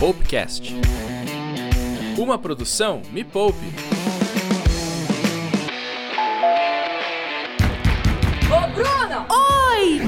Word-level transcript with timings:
Poupecast. 0.00 0.74
Uma 2.16 2.38
produção 2.38 3.02
Me 3.12 3.22
Poupe. 3.22 3.58
Ô, 8.48 8.74
Bruna! 8.74 9.26
Oi! 9.28 10.00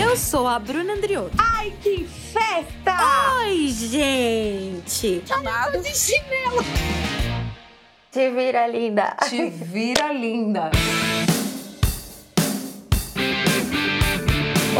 Eu 0.00 0.16
sou 0.16 0.46
a 0.46 0.60
Bruna 0.60 0.92
Andriotto. 0.92 1.36
Ai, 1.36 1.74
que 1.82 2.04
festa! 2.04 3.40
Oi, 3.40 3.66
gente! 3.66 5.24
Chamado 5.26 5.82
de 5.82 5.92
chinelo. 5.92 6.64
Te 8.12 8.30
vira, 8.30 8.68
linda. 8.68 9.16
Te 9.28 9.50
vira 9.50 10.12
linda. 10.12 10.70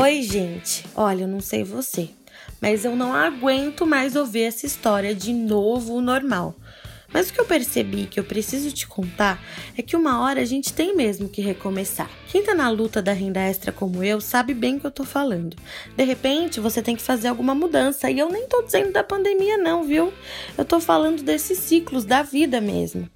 Oi, 0.00 0.22
gente. 0.22 0.84
Olha, 0.94 1.24
eu 1.24 1.28
não 1.28 1.40
sei 1.40 1.64
você, 1.64 2.10
mas 2.60 2.84
eu 2.84 2.94
não 2.94 3.14
aguento 3.14 3.86
mais 3.86 4.16
ouvir 4.16 4.42
essa 4.42 4.66
história 4.66 5.14
de 5.14 5.32
novo 5.32 6.00
normal. 6.00 6.54
Mas 7.12 7.28
o 7.28 7.32
que 7.32 7.40
eu 7.40 7.44
percebi 7.44 8.06
que 8.06 8.18
eu 8.20 8.24
preciso 8.24 8.72
te 8.72 8.86
contar 8.86 9.42
é 9.76 9.82
que 9.82 9.96
uma 9.96 10.22
hora 10.22 10.40
a 10.40 10.44
gente 10.44 10.72
tem 10.72 10.94
mesmo 10.94 11.28
que 11.28 11.42
recomeçar. 11.42 12.10
Quem 12.28 12.42
tá 12.42 12.54
na 12.54 12.68
luta 12.70 13.02
da 13.02 13.12
renda 13.12 13.40
extra 13.40 13.72
como 13.72 14.02
eu 14.02 14.20
sabe 14.20 14.54
bem 14.54 14.76
o 14.76 14.80
que 14.80 14.86
eu 14.86 14.90
tô 14.90 15.04
falando. 15.04 15.56
De 15.96 16.04
repente, 16.04 16.60
você 16.60 16.80
tem 16.80 16.94
que 16.94 17.02
fazer 17.02 17.28
alguma 17.28 17.54
mudança 17.54 18.10
e 18.10 18.18
eu 18.18 18.28
nem 18.30 18.46
tô 18.46 18.62
dizendo 18.62 18.92
da 18.92 19.02
pandemia 19.02 19.58
não, 19.58 19.82
viu? 19.82 20.12
Eu 20.56 20.64
tô 20.64 20.80
falando 20.80 21.22
desses 21.22 21.58
ciclos 21.58 22.04
da 22.04 22.22
vida 22.22 22.60
mesmo. 22.60 23.08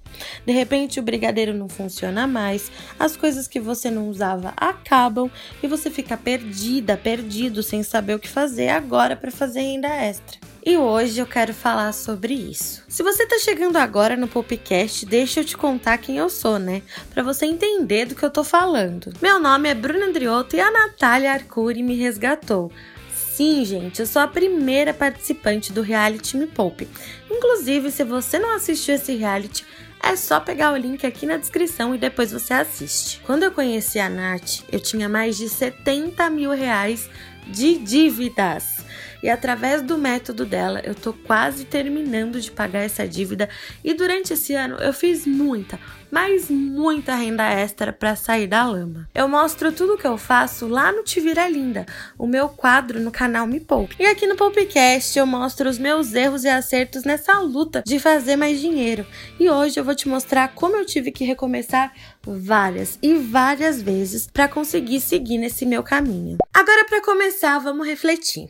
De 0.45 0.53
repente, 0.53 0.99
o 0.99 1.03
brigadeiro 1.03 1.53
não 1.53 1.67
funciona 1.67 2.25
mais, 2.27 2.71
as 2.99 3.17
coisas 3.17 3.47
que 3.47 3.59
você 3.59 3.89
não 3.89 4.09
usava 4.09 4.53
acabam 4.55 5.29
e 5.61 5.67
você 5.67 5.89
fica 5.89 6.15
perdida, 6.15 6.95
perdido, 6.97 7.61
sem 7.61 7.83
saber 7.83 8.15
o 8.15 8.19
que 8.19 8.29
fazer 8.29 8.69
agora 8.69 9.15
para 9.15 9.31
fazer 9.31 9.61
renda 9.61 9.89
extra. 9.89 10.44
E 10.65 10.77
hoje 10.77 11.19
eu 11.19 11.27
quero 11.27 11.53
falar 11.53 11.93
sobre 11.93 12.33
isso. 12.33 12.81
Se 12.87 13.03
você 13.03 13.23
tá 13.27 13.37
chegando 13.37 13.77
agora 13.77 14.17
no 14.17 14.27
podcast, 14.27 15.05
deixa 15.05 15.41
eu 15.41 15.45
te 15.45 15.55
contar 15.55 15.99
quem 15.99 16.17
eu 16.17 16.27
sou, 16.27 16.57
né? 16.57 16.81
Para 17.13 17.21
você 17.21 17.45
entender 17.45 18.05
do 18.05 18.15
que 18.15 18.25
eu 18.25 18.31
tô 18.31 18.43
falando. 18.43 19.13
Meu 19.21 19.39
nome 19.39 19.69
é 19.69 19.75
Bruna 19.75 20.07
Andriotto 20.07 20.55
e 20.55 20.59
a 20.59 20.71
Natália 20.71 21.33
Arcuri 21.33 21.83
me 21.83 21.95
resgatou. 21.95 22.71
Sim, 23.13 23.63
gente, 23.63 23.99
eu 23.99 24.07
sou 24.07 24.19
a 24.19 24.27
primeira 24.27 24.91
participante 24.91 25.71
do 25.71 25.83
reality 25.83 26.35
Me 26.35 26.47
Poupe. 26.47 26.87
Inclusive, 27.29 27.91
se 27.91 28.03
você 28.03 28.39
não 28.39 28.55
assistiu 28.55 28.95
esse 28.95 29.15
reality, 29.15 29.63
é 30.01 30.15
só 30.15 30.39
pegar 30.39 30.73
o 30.73 30.77
link 30.77 31.05
aqui 31.05 31.27
na 31.27 31.37
descrição 31.37 31.93
e 31.93 31.99
depois 31.99 32.31
você 32.31 32.55
assiste. 32.55 33.21
Quando 33.23 33.43
eu 33.43 33.51
conheci 33.51 33.99
a 33.99 34.09
Nath, 34.09 34.61
eu 34.71 34.79
tinha 34.79 35.07
mais 35.07 35.37
de 35.37 35.47
70 35.47 36.27
mil 36.31 36.49
reais 36.49 37.07
de 37.47 37.77
dívidas. 37.77 38.84
E 39.25 39.29
através 39.31 39.81
do 39.81 39.97
método 39.97 40.45
dela, 40.45 40.81
eu 40.83 40.93
tô 40.93 41.11
quase 41.11 41.65
terminando 41.65 42.39
de 42.39 42.51
pagar 42.51 42.81
essa 42.81 43.07
dívida. 43.07 43.49
E 43.83 43.91
durante 43.91 44.33
esse 44.33 44.53
ano 44.53 44.75
eu 44.75 44.93
fiz 44.93 45.25
muita, 45.25 45.79
mas 46.11 46.47
muita 46.47 47.15
renda 47.15 47.43
extra 47.43 47.91
para 47.91 48.15
sair 48.15 48.45
da 48.45 48.63
lama. 48.63 49.09
Eu 49.15 49.27
mostro 49.27 49.71
tudo 49.71 49.97
que 49.97 50.05
eu 50.05 50.15
faço 50.15 50.67
lá 50.67 50.91
no 50.91 51.01
Te 51.01 51.19
Vira 51.19 51.49
Linda, 51.49 51.87
o 52.19 52.27
meu 52.27 52.49
quadro 52.49 52.99
no 52.99 53.09
canal 53.09 53.47
Me 53.47 53.59
Poupe. 53.59 53.95
E 53.97 54.05
aqui 54.05 54.27
no 54.27 54.35
Poupecast 54.35 55.17
eu 55.17 55.25
mostro 55.25 55.67
os 55.67 55.79
meus 55.79 56.13
erros 56.13 56.43
e 56.43 56.47
acertos 56.47 57.03
nessa 57.03 57.39
luta 57.39 57.81
de 57.83 57.97
fazer 57.97 58.35
mais 58.35 58.59
dinheiro. 58.59 59.07
E 59.39 59.49
hoje 59.49 59.79
eu 59.79 59.83
vou 59.83 59.95
te 59.95 60.07
mostrar 60.07 60.49
como 60.49 60.77
eu 60.77 60.85
tive 60.85 61.11
que 61.11 61.25
recomeçar 61.25 61.91
várias 62.21 62.99
e 63.01 63.15
várias 63.15 63.81
vezes 63.81 64.27
para 64.27 64.47
conseguir 64.47 65.01
seguir 65.01 65.39
nesse 65.39 65.65
meu 65.65 65.81
caminho. 65.81 66.37
Agora 66.53 66.85
para 66.85 67.01
começar, 67.01 67.57
vamos 67.57 67.87
refletir. 67.87 68.49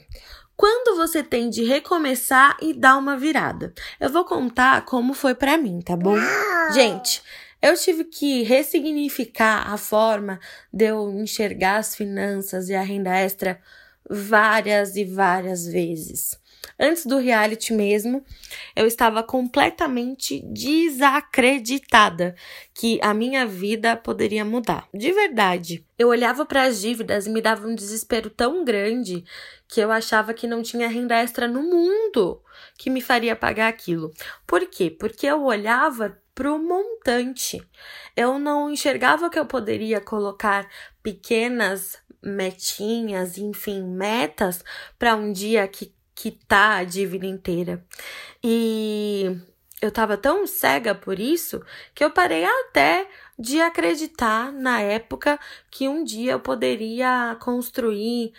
Quando 0.58 0.96
você 0.96 1.22
tem 1.22 1.50
de 1.50 1.64
recomeçar 1.64 2.58
e 2.62 2.74
dar 2.74 2.98
uma 2.98 3.18
virada? 3.18 3.74
Eu 4.00 4.10
vou 4.10 4.24
contar 4.24 4.86
como 4.86 5.14
foi 5.14 5.36
para 5.36 5.58
mim, 5.58 5.82
tá 5.82 5.96
bom? 5.98 6.16
Gente, 6.74 7.22
eu 7.62 7.76
tive 7.76 8.06
que 8.06 8.44
ressignificar 8.44 9.72
a 9.72 9.78
forma 9.78 10.40
de 10.72 10.86
eu 10.86 11.10
enxergar 11.12 11.78
as 11.78 11.96
finanças 11.96 12.70
e 12.70 12.76
a 12.76 12.82
renda 12.82 13.16
extra 13.16 13.60
várias 14.10 14.96
e 14.96 15.04
várias 15.04 15.66
vezes. 15.66 16.40
Antes 16.80 17.06
do 17.06 17.18
reality 17.18 17.74
mesmo, 17.74 18.24
eu 18.76 18.86
estava 18.86 19.24
completamente 19.24 20.42
desacreditada 20.46 22.36
que 22.74 23.00
a 23.02 23.14
minha 23.14 23.46
vida 23.46 23.96
poderia 23.96 24.44
mudar. 24.44 24.88
De 24.94 25.12
verdade. 25.12 25.86
Eu 25.98 26.10
olhava 26.10 26.46
para 26.46 26.64
as 26.64 26.82
dívidas 26.82 27.26
e 27.26 27.30
me 27.30 27.42
dava 27.42 27.68
um 27.68 27.76
desespero 27.76 28.30
tão 28.30 28.66
grande 28.66 29.24
que 29.68 29.80
eu 29.80 29.92
achava 29.92 30.34
que 30.34 30.48
não 30.48 30.62
tinha 30.62 30.88
renda 30.90 31.16
extra 31.16 31.48
no 31.48 31.62
mundo 31.64 32.42
que 32.78 32.90
me 32.90 33.02
faria 33.02 33.36
pagar 33.36 33.70
aquilo. 33.70 34.14
Por 34.46 34.68
quê? 34.68 34.90
Porque 34.90 35.26
eu 35.26 35.44
olhava 35.44 36.18
para 36.34 36.54
o 36.54 36.60
montante. 36.60 37.66
Eu 38.16 38.38
não 38.38 38.70
enxergava 38.70 39.30
que 39.30 39.40
eu 39.40 39.46
poderia 39.46 40.02
colocar 40.02 40.68
pequenas 41.02 41.98
metinhas, 42.22 43.38
enfim, 43.38 43.84
metas 43.84 44.64
para 45.00 45.16
um 45.16 45.32
dia 45.32 45.66
que 45.68 45.95
quitar 46.16 46.80
a 46.80 46.84
dívida 46.84 47.26
inteira. 47.26 47.86
E 48.44 49.38
eu 49.82 49.92
tava 49.92 50.18
tão 50.18 50.48
cega 50.48 50.96
por 50.96 51.20
isso 51.20 51.62
que 51.94 52.04
eu 52.04 52.10
parei 52.10 52.46
até 52.46 53.08
de 53.38 53.60
acreditar 53.60 54.52
na 54.52 54.82
época 54.82 55.38
que 55.70 55.88
um 55.88 56.04
dia 56.04 56.32
eu 56.32 56.40
poderia 56.40 57.38
construir 57.42 58.34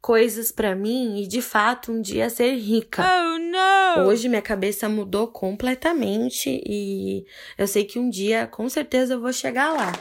coisas 0.00 0.50
para 0.50 0.74
mim 0.74 1.22
e 1.22 1.26
de 1.26 1.40
fato 1.40 1.92
um 1.92 2.02
dia 2.02 2.28
ser 2.28 2.54
rica. 2.56 3.02
Oh, 3.02 3.38
não! 3.38 4.06
Hoje 4.06 4.28
minha 4.28 4.42
cabeça 4.42 4.88
mudou 4.88 5.28
completamente 5.28 6.60
e 6.66 7.24
eu 7.56 7.66
sei 7.66 7.84
que 7.84 7.98
um 7.98 8.10
dia 8.10 8.46
com 8.46 8.68
certeza 8.68 9.14
eu 9.14 9.20
vou 9.20 9.32
chegar 9.32 9.72
lá. 9.72 9.92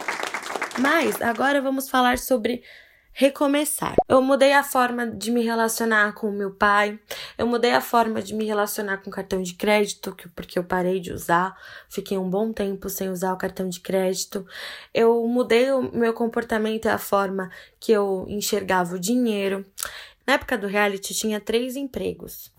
Mas 0.79 1.21
agora 1.21 1.61
vamos 1.61 1.89
falar 1.89 2.17
sobre 2.17 2.63
recomeçar. 3.13 3.95
Eu 4.07 4.22
mudei 4.22 4.53
a 4.53 4.63
forma 4.63 5.07
de 5.07 5.31
me 5.31 5.44
relacionar 5.44 6.13
com 6.13 6.29
o 6.29 6.31
meu 6.31 6.51
pai, 6.51 6.99
eu 7.38 7.45
mudei 7.45 7.72
a 7.72 7.81
forma 7.81 8.22
de 8.22 8.33
me 8.33 8.45
relacionar 8.45 8.97
com 8.97 9.09
o 9.09 9.13
cartão 9.13 9.41
de 9.41 9.53
crédito, 9.53 10.16
porque 10.35 10.57
eu 10.57 10.63
parei 10.63 10.99
de 10.99 11.11
usar, 11.11 11.55
fiquei 11.89 12.17
um 12.17 12.29
bom 12.29 12.51
tempo 12.51 12.89
sem 12.89 13.09
usar 13.09 13.33
o 13.33 13.38
cartão 13.38 13.67
de 13.67 13.79
crédito. 13.79 14.45
Eu 14.94 15.25
mudei 15.27 15.72
o 15.72 15.81
meu 15.95 16.13
comportamento 16.13 16.85
e 16.85 16.89
a 16.89 16.97
forma 16.97 17.51
que 17.79 17.91
eu 17.91 18.25
enxergava 18.27 18.95
o 18.95 18.99
dinheiro. 18.99 19.66
Na 20.25 20.33
época 20.33 20.57
do 20.57 20.67
reality 20.67 21.13
tinha 21.13 21.39
três 21.39 21.75
empregos. 21.75 22.51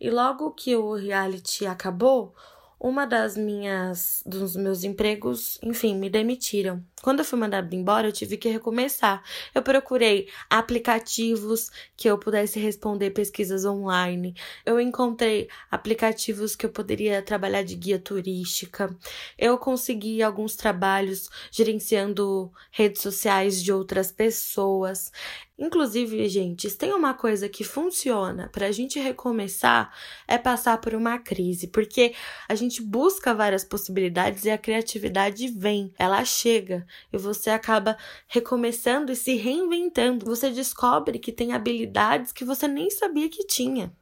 E 0.00 0.10
logo 0.10 0.50
que 0.50 0.76
o 0.76 0.94
reality 0.94 1.64
acabou, 1.64 2.34
uma 2.78 3.06
das 3.06 3.36
minhas 3.36 4.22
dos 4.26 4.54
meus 4.56 4.84
empregos, 4.84 5.58
enfim, 5.62 5.96
me 5.96 6.10
demitiram. 6.10 6.84
Quando 7.04 7.18
eu 7.18 7.24
fui 7.26 7.38
mandada 7.38 7.76
embora, 7.76 8.08
eu 8.08 8.12
tive 8.12 8.38
que 8.38 8.48
recomeçar. 8.48 9.22
Eu 9.54 9.60
procurei 9.60 10.26
aplicativos 10.48 11.70
que 11.94 12.08
eu 12.08 12.16
pudesse 12.16 12.58
responder 12.58 13.10
pesquisas 13.10 13.66
online. 13.66 14.34
Eu 14.64 14.80
encontrei 14.80 15.50
aplicativos 15.70 16.56
que 16.56 16.64
eu 16.64 16.70
poderia 16.70 17.20
trabalhar 17.20 17.62
de 17.62 17.74
guia 17.76 17.98
turística. 17.98 18.88
Eu 19.36 19.58
consegui 19.58 20.22
alguns 20.22 20.56
trabalhos 20.56 21.28
gerenciando 21.50 22.50
redes 22.70 23.02
sociais 23.02 23.62
de 23.62 23.70
outras 23.70 24.10
pessoas. 24.10 25.12
Inclusive, 25.56 26.28
gente, 26.28 26.68
se 26.68 26.76
tem 26.76 26.92
uma 26.92 27.14
coisa 27.14 27.48
que 27.48 27.62
funciona 27.62 28.48
para 28.48 28.66
a 28.66 28.72
gente 28.72 28.98
recomeçar 28.98 29.94
é 30.26 30.36
passar 30.36 30.78
por 30.78 30.94
uma 30.94 31.16
crise, 31.16 31.68
porque 31.68 32.12
a 32.48 32.56
gente 32.56 32.82
busca 32.82 33.32
várias 33.32 33.62
possibilidades 33.62 34.44
e 34.44 34.50
a 34.50 34.58
criatividade 34.58 35.46
vem, 35.46 35.92
ela 35.96 36.24
chega 36.24 36.84
e 37.12 37.18
você 37.18 37.50
acaba 37.50 37.96
recomeçando 38.26 39.12
e 39.12 39.16
se 39.16 39.34
reinventando. 39.36 40.26
Você 40.26 40.50
descobre 40.50 41.18
que 41.18 41.32
tem 41.32 41.52
habilidades 41.52 42.32
que 42.32 42.44
você 42.44 42.68
nem 42.68 42.90
sabia 42.90 43.28
que 43.28 43.46
tinha. 43.46 43.92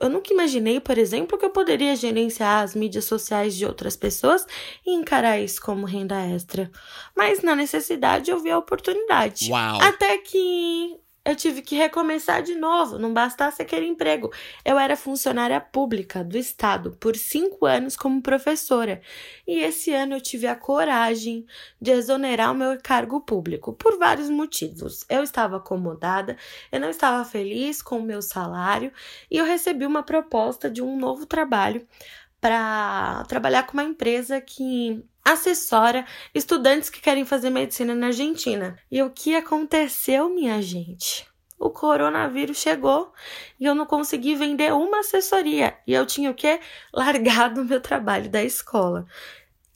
Eu 0.00 0.08
nunca 0.08 0.32
imaginei, 0.32 0.80
por 0.80 0.98
exemplo, 0.98 1.38
que 1.38 1.44
eu 1.44 1.50
poderia 1.50 1.94
gerenciar 1.94 2.64
as 2.64 2.74
mídias 2.74 3.04
sociais 3.04 3.54
de 3.54 3.64
outras 3.64 3.96
pessoas 3.96 4.44
e 4.84 4.92
encarar 4.92 5.38
isso 5.38 5.60
como 5.60 5.86
renda 5.86 6.20
extra. 6.26 6.70
Mas 7.16 7.42
na 7.42 7.54
necessidade 7.54 8.30
eu 8.30 8.40
vi 8.40 8.50
a 8.50 8.58
oportunidade. 8.58 9.50
Uau. 9.50 9.80
Até 9.80 10.18
que 10.18 10.98
eu 11.24 11.36
tive 11.36 11.62
que 11.62 11.76
recomeçar 11.76 12.42
de 12.42 12.54
novo, 12.56 12.98
não 12.98 13.12
bastasse 13.14 13.62
aquele 13.62 13.86
emprego. 13.86 14.32
Eu 14.64 14.78
era 14.78 14.96
funcionária 14.96 15.60
pública 15.60 16.24
do 16.24 16.36
Estado 16.36 16.96
por 16.98 17.16
cinco 17.16 17.64
anos 17.64 17.96
como 17.96 18.20
professora. 18.20 19.00
E 19.46 19.60
esse 19.60 19.92
ano 19.92 20.14
eu 20.14 20.20
tive 20.20 20.48
a 20.48 20.56
coragem 20.56 21.46
de 21.80 21.92
exonerar 21.92 22.50
o 22.50 22.54
meu 22.54 22.76
cargo 22.82 23.20
público, 23.20 23.72
por 23.72 23.98
vários 23.98 24.28
motivos. 24.28 25.04
Eu 25.08 25.22
estava 25.22 25.58
acomodada, 25.58 26.36
eu 26.72 26.80
não 26.80 26.90
estava 26.90 27.24
feliz 27.24 27.80
com 27.80 27.98
o 27.98 28.02
meu 28.02 28.20
salário 28.20 28.92
e 29.30 29.36
eu 29.38 29.44
recebi 29.44 29.86
uma 29.86 30.02
proposta 30.02 30.68
de 30.68 30.82
um 30.82 30.98
novo 30.98 31.24
trabalho 31.24 31.86
para 32.40 33.24
trabalhar 33.28 33.62
com 33.64 33.74
uma 33.74 33.84
empresa 33.84 34.40
que 34.40 35.04
assessora 35.24 36.04
estudantes 36.34 36.90
que 36.90 37.00
querem 37.00 37.24
fazer 37.24 37.50
medicina 37.50 37.94
na 37.94 38.08
Argentina. 38.08 38.78
E 38.90 39.02
o 39.02 39.10
que 39.10 39.34
aconteceu, 39.34 40.28
minha 40.28 40.60
gente? 40.60 41.30
o 41.62 41.70
coronavírus 41.70 42.56
chegou 42.56 43.12
e 43.58 43.64
eu 43.64 43.74
não 43.74 43.86
consegui 43.86 44.34
vender 44.34 44.72
uma 44.72 44.98
assessoria. 44.98 45.78
E 45.86 45.94
eu 45.94 46.04
tinha 46.04 46.28
o 46.28 46.34
quê? 46.34 46.58
Largado 46.92 47.62
o 47.62 47.64
meu 47.64 47.80
trabalho 47.80 48.28
da 48.28 48.42
escola. 48.42 49.06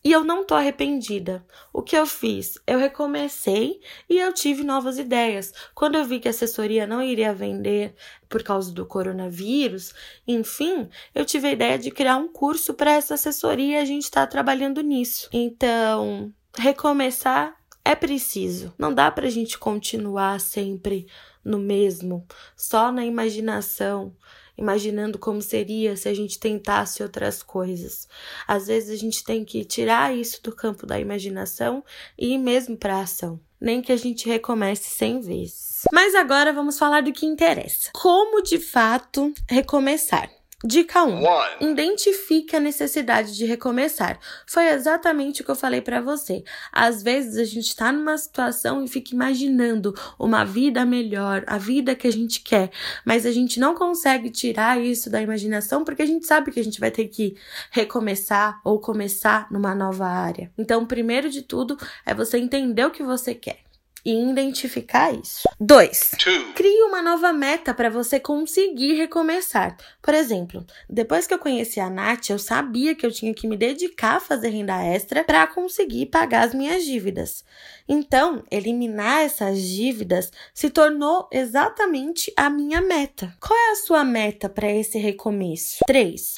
E 0.06 0.12
eu 0.12 0.23
não 0.23 0.44
tô 0.44 0.55
arrependida. 0.55 1.44
O 1.73 1.82
que 1.82 1.97
eu 1.97 2.06
fiz? 2.06 2.61
Eu 2.64 2.79
recomecei 2.79 3.81
e 4.08 4.17
eu 4.20 4.32
tive 4.32 4.62
novas 4.62 5.00
ideias. 5.00 5.53
Quando 5.75 5.97
eu 5.97 6.05
vi 6.05 6.20
que 6.20 6.29
a 6.29 6.31
assessoria 6.31 6.87
não 6.87 7.03
iria 7.03 7.35
vender 7.35 7.93
por 8.29 8.44
causa 8.44 8.73
do 8.73 8.87
coronavírus, 8.87 9.93
enfim, 10.25 10.88
eu 11.12 11.25
tive 11.25 11.49
a 11.49 11.50
ideia 11.50 11.76
de 11.76 11.91
criar 11.91 12.19
um 12.19 12.29
curso 12.29 12.73
para 12.73 12.93
essa 12.93 13.14
assessoria 13.14 13.81
e 13.81 13.82
a 13.82 13.85
gente 13.85 14.05
está 14.05 14.25
trabalhando 14.29 14.81
nisso. 14.81 15.29
Então, 15.32 16.32
recomeçar 16.56 17.56
é 17.85 17.97
preciso. 17.97 18.73
Não 18.79 18.94
dá 18.94 19.11
para 19.11 19.26
a 19.26 19.31
gente 19.31 19.58
continuar 19.58 20.38
sempre 20.38 21.08
no 21.44 21.58
mesmo, 21.58 22.25
só 22.56 22.93
na 22.93 23.05
imaginação 23.05 24.14
imaginando 24.56 25.19
como 25.19 25.41
seria 25.43 25.97
se 25.97 26.08
a 26.08 26.14
gente 26.14 26.38
tentasse 26.38 27.03
outras 27.03 27.43
coisas. 27.43 28.08
Às 28.47 28.67
vezes 28.67 28.91
a 28.91 28.97
gente 28.97 29.25
tem 29.25 29.44
que 29.44 29.64
tirar 29.64 30.17
isso 30.17 30.43
do 30.43 30.55
campo 30.55 30.87
da 30.87 30.99
imaginação 30.99 31.85
e 32.19 32.35
ir 32.35 32.38
mesmo 32.38 32.76
para 32.76 32.97
a 32.97 33.00
ação. 33.03 33.41
Nem 33.61 33.81
que 33.81 33.93
a 33.93 33.97
gente 33.97 34.29
recomece 34.29 34.91
100 34.91 35.20
vezes. 35.20 35.82
Mas 35.93 36.14
agora 36.14 36.53
vamos 36.53 36.79
falar 36.79 37.03
do 37.03 37.12
que 37.12 37.26
interessa. 37.26 37.91
Como 37.94 38.43
de 38.43 38.58
fato 38.58 39.32
recomeçar? 39.49 40.36
Dica 40.64 41.05
1. 41.05 41.23
Um, 41.61 41.70
identifique 41.73 42.56
a 42.56 42.61
necessidade 42.61 43.37
de 43.37 43.44
recomeçar. 43.44 44.19
Foi 44.47 44.67
exatamente 44.69 45.43
o 45.43 45.44
que 45.44 45.50
eu 45.50 45.55
falei 45.55 45.82
para 45.82 46.00
você. 46.00 46.43
Às 46.73 47.03
vezes 47.03 47.37
a 47.37 47.44
gente 47.44 47.67
está 47.67 47.93
numa 47.93 48.17
situação 48.17 48.82
e 48.82 48.88
fica 48.88 49.14
imaginando 49.14 49.94
uma 50.19 50.44
vida 50.44 50.82
melhor, 50.87 51.44
a 51.47 51.58
vida 51.58 51.94
que 51.94 52.08
a 52.08 52.11
gente 52.11 52.41
quer, 52.41 52.70
mas 53.05 53.26
a 53.26 53.32
gente 53.32 53.61
não 53.61 53.75
consegue 53.75 54.31
tirar 54.31 54.81
isso 54.82 55.11
da 55.11 55.20
imaginação 55.20 55.85
porque 55.85 56.00
a 56.00 56.06
gente 56.06 56.26
sabe 56.26 56.50
que 56.50 56.58
a 56.58 56.64
gente 56.64 56.81
vai 56.81 56.91
ter 56.91 57.08
que 57.08 57.37
recomeçar 57.70 58.58
ou 58.64 58.81
começar 58.81 59.49
numa 59.50 59.75
nova 59.75 60.06
área. 60.06 60.50
Então, 60.56 60.87
primeiro 60.87 61.29
de 61.29 61.43
tudo 61.43 61.76
é 62.06 62.14
você 62.14 62.38
entender 62.38 62.87
o 62.87 62.91
que 62.91 63.03
você 63.03 63.35
quer 63.35 63.66
e 64.06 64.31
identificar 64.31 65.12
isso. 65.12 65.49
2. 65.58 66.12
Crie 66.55 66.82
uma 66.85 67.03
nova 67.03 67.32
meta 67.32 67.75
para 67.75 67.91
você 67.91 68.20
conseguir 68.20 68.94
recomeçar. 68.94 69.76
Por 70.00 70.14
exemplo, 70.14 70.64
depois 70.88 71.26
que 71.26 71.35
eu 71.35 71.38
conheci 71.41 71.81
a 71.81 71.91
Nath, 71.91 72.31
eu 72.31 72.38
sabia 72.38 72.94
que 72.94 73.05
eu 73.05 73.11
tinha 73.11 73.35
que 73.35 73.49
me 73.49 73.56
dedicar 73.56 74.17
a 74.17 74.20
fazer 74.20 74.50
renda 74.50 74.81
extra 74.81 75.25
para 75.25 75.44
conseguir 75.49 76.06
pagar 76.06 76.47
as 76.47 76.55
minhas 76.55 76.85
dívidas. 76.85 77.44
Então, 77.88 78.44
eliminar 78.49 79.23
essas 79.23 79.61
dívidas 79.61 80.31
se 80.55 80.70
tornou 80.70 81.29
exatamente 81.32 82.32
a 82.37 82.49
minha 82.49 82.81
meta. 82.81 83.35
Qual 83.41 83.58
é 83.58 83.73
a 83.73 83.76
sua 83.76 84.05
meta 84.05 84.49
para 84.49 84.70
esse 84.70 84.99
recomeço? 84.99 85.79
3. 85.87 86.35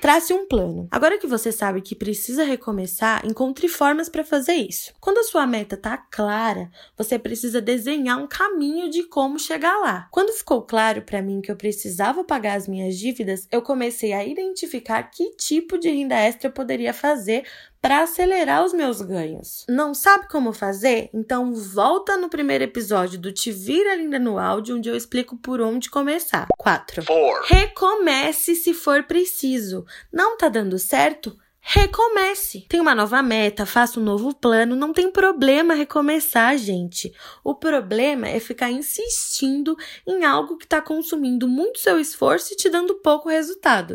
Trace 0.00 0.32
um 0.32 0.46
plano. 0.46 0.88
Agora 0.90 1.18
que 1.18 1.26
você 1.26 1.52
sabe 1.52 1.82
que 1.82 1.94
precisa 1.94 2.42
recomeçar, 2.42 3.24
encontre 3.24 3.68
formas 3.68 4.08
para 4.08 4.24
fazer 4.24 4.54
isso. 4.54 4.92
Quando 5.00 5.18
a 5.18 5.24
sua 5.24 5.46
meta 5.46 5.76
está 5.76 5.96
clara, 5.96 6.70
você 6.96 7.11
precisa 7.18 7.60
desenhar 7.60 8.18
um 8.18 8.26
caminho 8.26 8.90
de 8.90 9.04
como 9.04 9.38
chegar 9.38 9.78
lá. 9.78 10.08
Quando 10.10 10.32
ficou 10.32 10.62
claro 10.62 11.02
para 11.02 11.22
mim 11.22 11.40
que 11.40 11.50
eu 11.50 11.56
precisava 11.56 12.24
pagar 12.24 12.56
as 12.56 12.68
minhas 12.68 12.96
dívidas, 12.96 13.46
eu 13.50 13.62
comecei 13.62 14.12
a 14.12 14.24
identificar 14.24 15.02
que 15.04 15.34
tipo 15.36 15.78
de 15.78 15.90
renda 15.90 16.16
extra 16.16 16.48
eu 16.48 16.52
poderia 16.52 16.92
fazer 16.92 17.44
para 17.80 18.02
acelerar 18.02 18.64
os 18.64 18.72
meus 18.72 19.02
ganhos. 19.02 19.66
Não 19.68 19.92
sabe 19.92 20.28
como 20.28 20.52
fazer? 20.52 21.10
Então 21.12 21.52
volta 21.52 22.16
no 22.16 22.28
primeiro 22.28 22.62
episódio 22.62 23.18
do 23.18 23.32
Te 23.32 23.50
Vira 23.50 23.96
Linda 23.96 24.20
no 24.20 24.38
áudio, 24.38 24.76
onde 24.76 24.88
eu 24.88 24.96
explico 24.96 25.36
por 25.36 25.60
onde 25.60 25.90
começar. 25.90 26.46
4. 26.56 27.02
Recomece 27.46 28.54
se 28.54 28.72
for 28.72 29.02
preciso. 29.02 29.84
Não 30.12 30.36
tá 30.36 30.48
dando 30.48 30.78
certo? 30.78 31.36
Recomece. 31.64 32.66
Tem 32.68 32.80
uma 32.80 32.94
nova 32.94 33.22
meta, 33.22 33.64
faça 33.64 34.00
um 34.00 34.02
novo 34.02 34.34
plano, 34.34 34.74
não 34.74 34.92
tem 34.92 35.10
problema 35.10 35.74
recomeçar, 35.74 36.58
gente. 36.58 37.12
O 37.44 37.54
problema 37.54 38.28
é 38.28 38.40
ficar 38.40 38.70
insistindo 38.70 39.76
em 40.04 40.24
algo 40.24 40.58
que 40.58 40.64
está 40.64 40.82
consumindo 40.82 41.46
muito 41.46 41.78
seu 41.78 42.00
esforço 42.00 42.52
e 42.52 42.56
te 42.56 42.68
dando 42.68 42.96
pouco 42.96 43.28
resultado. 43.28 43.94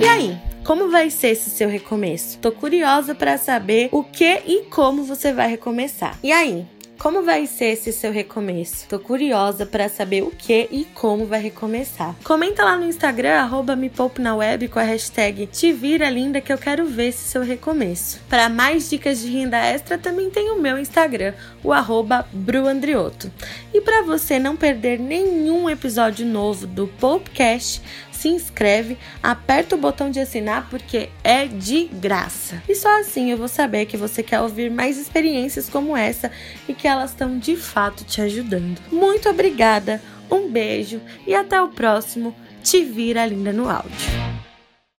E 0.00 0.08
aí? 0.08 0.38
Como 0.64 0.88
vai 0.88 1.10
ser 1.10 1.30
esse 1.30 1.50
seu 1.50 1.68
recomeço? 1.68 2.38
Tô 2.38 2.52
curiosa 2.52 3.12
para 3.12 3.36
saber 3.36 3.88
o 3.90 4.04
que 4.04 4.42
e 4.46 4.66
como 4.66 5.02
você 5.02 5.32
vai 5.32 5.48
recomeçar. 5.48 6.16
E 6.22 6.30
aí? 6.30 6.64
Como 7.00 7.22
vai 7.22 7.46
ser 7.46 7.70
esse 7.70 7.94
seu 7.94 8.12
recomeço? 8.12 8.86
Tô 8.86 8.98
curiosa 8.98 9.64
para 9.64 9.88
saber 9.88 10.22
o 10.22 10.30
que 10.30 10.68
e 10.70 10.84
como 10.84 11.24
vai 11.24 11.40
recomeçar. 11.40 12.14
Comenta 12.22 12.62
lá 12.62 12.76
no 12.76 12.84
Instagram, 12.84 13.36
arroba 13.36 13.74
me 13.74 13.88
poupe 13.88 14.20
na 14.20 14.36
web 14.36 14.68
com 14.68 14.78
a 14.78 14.82
hashtag 14.82 15.46
Te 15.46 15.72
Vira 15.72 16.10
Linda 16.10 16.42
que 16.42 16.52
eu 16.52 16.58
quero 16.58 16.84
ver 16.84 17.08
esse 17.08 17.26
seu 17.26 17.42
recomeço. 17.42 18.20
Para 18.28 18.50
mais 18.50 18.90
dicas 18.90 19.20
de 19.20 19.30
renda 19.30 19.56
extra, 19.56 19.96
também 19.96 20.28
tem 20.28 20.50
o 20.50 20.60
meu 20.60 20.78
Instagram, 20.78 21.32
o 21.64 21.72
arroba 21.72 22.28
Bruandrioto. 22.34 23.32
E 23.72 23.80
para 23.80 24.02
você 24.02 24.38
não 24.38 24.54
perder 24.54 25.00
nenhum 25.00 25.70
episódio 25.70 26.26
novo 26.26 26.66
do 26.66 26.86
Popcast, 26.86 27.80
se 28.20 28.28
inscreve, 28.28 28.98
aperta 29.22 29.74
o 29.74 29.78
botão 29.78 30.10
de 30.10 30.20
assinar 30.20 30.68
porque 30.68 31.08
é 31.24 31.46
de 31.46 31.86
graça. 31.86 32.62
E 32.68 32.74
só 32.74 33.00
assim 33.00 33.30
eu 33.30 33.38
vou 33.38 33.48
saber 33.48 33.86
que 33.86 33.96
você 33.96 34.22
quer 34.22 34.40
ouvir 34.40 34.70
mais 34.70 34.98
experiências 34.98 35.70
como 35.70 35.96
essa 35.96 36.30
e 36.68 36.74
que 36.74 36.86
elas 36.86 37.10
estão 37.10 37.38
de 37.38 37.56
fato 37.56 38.04
te 38.04 38.20
ajudando. 38.20 38.78
Muito 38.92 39.28
obrigada, 39.28 40.02
um 40.30 40.50
beijo 40.50 41.00
e 41.26 41.34
até 41.34 41.60
o 41.62 41.68
próximo 41.68 42.34
Te 42.62 42.84
Vira 42.84 43.24
Linda 43.24 43.54
no 43.54 43.70
Áudio. 43.70 44.29